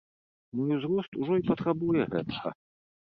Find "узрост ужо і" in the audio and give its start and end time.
0.77-1.45